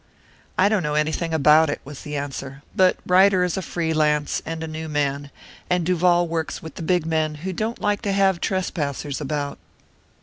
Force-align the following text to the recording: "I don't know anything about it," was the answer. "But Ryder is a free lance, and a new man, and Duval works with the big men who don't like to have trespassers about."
"I 0.57 0.67
don't 0.67 0.81
know 0.81 0.95
anything 0.95 1.31
about 1.31 1.69
it," 1.69 1.79
was 1.85 2.01
the 2.01 2.15
answer. 2.15 2.63
"But 2.75 2.97
Ryder 3.05 3.43
is 3.43 3.55
a 3.55 3.61
free 3.61 3.93
lance, 3.93 4.41
and 4.47 4.63
a 4.63 4.67
new 4.67 4.89
man, 4.89 5.29
and 5.69 5.85
Duval 5.85 6.27
works 6.27 6.59
with 6.59 6.73
the 6.73 6.81
big 6.81 7.05
men 7.05 7.35
who 7.45 7.53
don't 7.53 7.79
like 7.79 8.01
to 8.01 8.11
have 8.11 8.41
trespassers 8.41 9.21
about." 9.21 9.59